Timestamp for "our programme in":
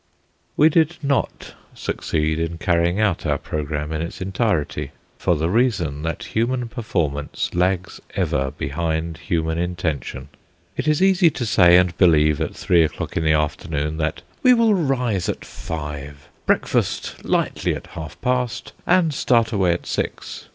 3.23-4.01